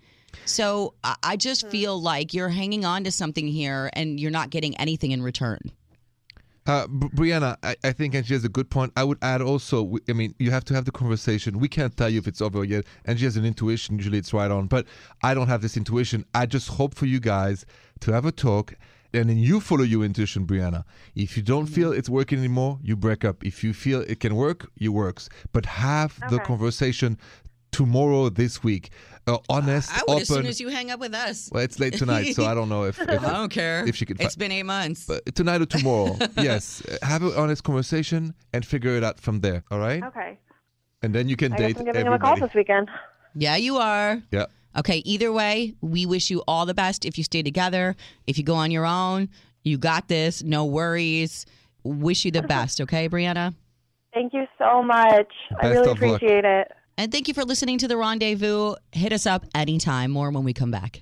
[0.45, 4.49] So I I just feel like you're hanging on to something here and you're not
[4.49, 5.59] getting anything in return.
[6.67, 8.93] Uh, Brianna, I, I think Angi has a good point.
[8.95, 11.57] I would add also, I mean, you have to have the conversation.
[11.57, 12.85] We can't tell you if it's over yet.
[13.07, 13.97] Angi has an intuition.
[13.97, 14.67] Usually it's right on.
[14.67, 14.85] But
[15.23, 16.23] I don't have this intuition.
[16.35, 17.65] I just hope for you guys
[18.01, 18.75] to have a talk
[19.13, 20.83] and then you follow your intuition, Brianna.
[21.15, 23.43] If you don't feel it's working anymore, you break up.
[23.43, 25.29] If you feel it can work, it works.
[25.51, 27.17] But have the conversation
[27.71, 28.91] tomorrow, this week.
[29.27, 30.21] Uh, honest, I would open.
[30.21, 31.49] as soon as you hang up with us.
[31.51, 33.87] well, it's late tonight, so I don't know if, if I don't care.
[33.87, 35.05] if she can it's been eight months.
[35.05, 36.17] but tonight or tomorrow.
[36.37, 39.63] yes, have an honest conversation and figure it out from there.
[39.69, 40.39] All right, Okay.
[41.03, 42.89] and then you can I date guess I'm giving him a call this weekend.
[43.35, 44.21] Yeah, you are.
[44.31, 44.45] Yeah.
[44.75, 47.95] Okay, either way, we wish you all the best if you stay together.
[48.25, 49.29] If you go on your own,
[49.63, 50.41] you got this.
[50.41, 51.45] No worries.
[51.83, 53.53] Wish you the best, okay, Brianna?
[54.13, 55.31] Thank you so much.
[55.61, 56.15] I really of luck.
[56.21, 56.71] appreciate it.
[57.01, 58.75] And thank you for listening to The Rendezvous.
[58.91, 60.11] Hit us up anytime.
[60.11, 61.01] More when we come back.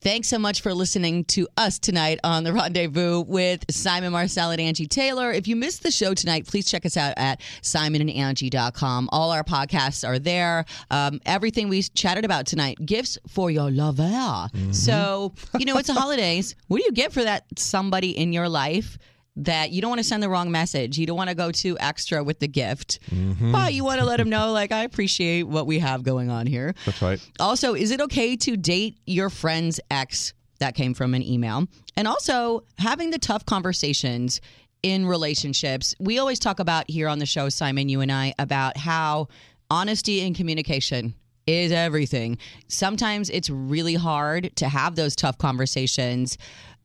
[0.00, 4.60] Thanks so much for listening to us tonight on The Rendezvous with Simon Marcel and
[4.60, 5.30] Angi Taylor.
[5.30, 9.08] If you missed the show tonight, please check us out at simonandangi.com.
[9.12, 10.64] All our podcasts are there.
[10.90, 14.48] Um, everything we chatted about tonight, gifts for your lover.
[14.72, 16.56] So, you know, it's the holidays.
[16.66, 18.98] What do you get for that somebody in your life?
[19.36, 20.96] That you don't want to send the wrong message.
[20.96, 23.50] You don't want to go too extra with the gift, mm-hmm.
[23.50, 26.46] but you want to let them know, like, I appreciate what we have going on
[26.46, 26.74] here.
[26.86, 27.20] That's right.
[27.40, 30.34] Also, is it okay to date your friend's ex?
[30.60, 31.66] That came from an email.
[31.96, 34.40] And also, having the tough conversations
[34.84, 35.94] in relationships.
[35.98, 39.28] We always talk about here on the show, Simon, you and I, about how
[39.70, 41.14] honesty and communication
[41.46, 42.36] is everything.
[42.68, 46.36] Sometimes it's really hard to have those tough conversations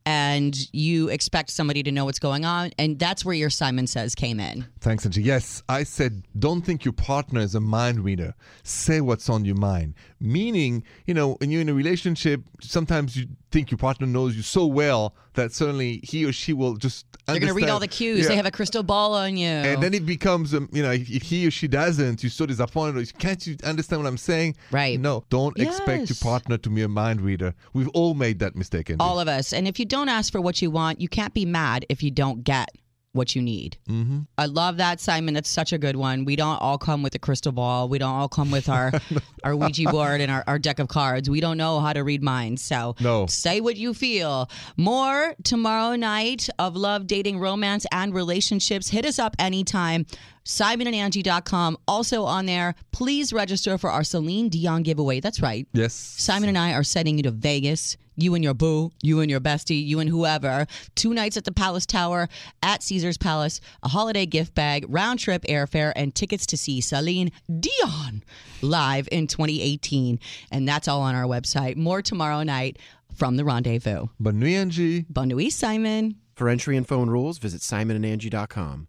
[0.06, 2.70] and you expect somebody to know what's going on.
[2.78, 4.66] And that's where your Simon Says came in.
[4.80, 5.24] Thanks, Angi.
[5.24, 8.34] Yes, I said, don't think your partner is a mind reader.
[8.62, 9.94] Say what's on your mind.
[10.20, 14.42] Meaning, you know, when you're in a relationship, sometimes you think your partner knows you
[14.42, 17.88] so well that suddenly he or she will just They're going to read all the
[17.88, 18.20] cues.
[18.20, 18.28] Yeah.
[18.28, 19.48] They have a crystal ball on you.
[19.48, 22.46] and then it becomes, um, you know, if, if he or she doesn't, you're so
[22.46, 22.96] disappointed.
[23.00, 24.56] Or, Can't you understand what I'm saying?
[24.70, 24.98] Right.
[24.98, 27.54] No, don't expect your partner to be a mind reader.
[27.72, 28.96] We've all made that mistake, Angi.
[29.00, 29.52] all of us.
[29.52, 32.10] And if you don't ask for what you want, you can't be mad if you
[32.10, 32.70] don't get
[33.12, 33.76] what you need.
[33.88, 34.20] mm-hmm.
[34.38, 35.34] I love that, Simon.
[35.34, 36.24] That's such a good one.
[36.24, 37.88] We don't all come with a crystal ball.
[37.88, 38.92] We don't all come with our
[39.44, 41.28] our Ouija board and our, our deck of cards.
[41.28, 42.62] We don't know how to read minds.
[42.62, 43.26] So No.
[43.26, 44.48] say what you feel.
[44.76, 48.88] More tomorrow night of love, dating, romance, and relationships.
[48.88, 50.06] Hit us up anytime.
[50.44, 51.76] SimonandAngi.com.
[51.86, 55.20] Also on there, please register for our Celine Dion giveaway.
[55.20, 55.66] That's right.
[55.72, 55.94] Yes.
[55.94, 57.96] Simon and I are sending you to Vegas.
[58.16, 60.66] You and your boo, you and your bestie, you and whoever.
[60.94, 62.28] Two nights at the Palace Tower,
[62.62, 67.32] at Caesar's Palace, a holiday gift bag, round trip airfare, and tickets to see Celine
[67.48, 68.22] Dion
[68.60, 70.18] live in 2018.
[70.52, 71.76] And that's all on our website.
[71.76, 72.78] More tomorrow night
[73.14, 74.08] from the Rendezvous.
[74.18, 75.06] Bonne nuit, Angi.
[75.08, 76.16] Bon nuit, Simon.
[76.34, 78.88] For entry and phone rules, visit simonandangi.com.